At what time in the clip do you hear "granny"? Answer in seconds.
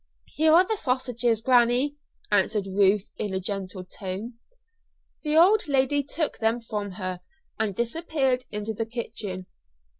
1.43-1.97